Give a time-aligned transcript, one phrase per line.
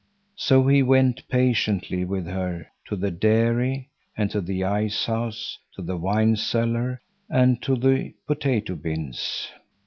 [0.35, 5.83] So he went patiently with her to the dairy and to the ice house; to
[5.83, 9.49] the wine cellar and to the potato bins.